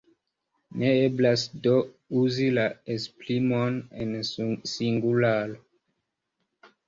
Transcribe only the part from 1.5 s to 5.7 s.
do uzi la esprimon en singularo.